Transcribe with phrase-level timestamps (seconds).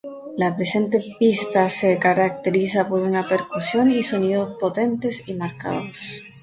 [0.41, 6.23] La presente pista se caracteriza por una percusión y sonidos potentes y marcados.